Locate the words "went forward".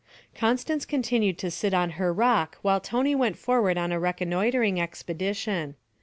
3.13-3.77